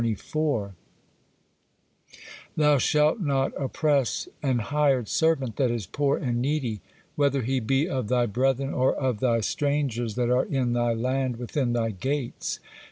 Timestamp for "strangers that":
9.41-10.31